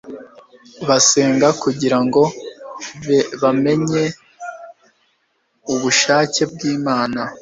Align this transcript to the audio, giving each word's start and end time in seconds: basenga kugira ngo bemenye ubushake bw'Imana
basenga 0.87 1.47
kugira 1.63 1.97
ngo 2.05 2.21
bemenye 3.41 4.03
ubushake 5.73 6.41
bw'Imana 6.51 7.21